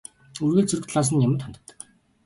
Үргэлж 0.43 0.69
сөрөг 0.69 0.87
талаас 0.89 1.09
нь 1.11 1.25
юманд 1.27 1.41
ханддаг. 1.45 1.67